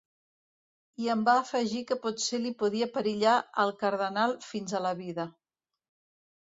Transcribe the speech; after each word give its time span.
I 1.03 1.09
em 1.15 1.21
va 1.27 1.35
afegir 1.41 1.83
que 1.91 1.97
potser 2.07 2.39
li 2.47 2.55
podia 2.65 2.89
perillar 2.97 3.37
al 3.67 3.75
cardenal 3.85 4.35
fins 4.51 4.79
a 4.81 4.85
la 4.89 4.99
vida. 5.07 5.33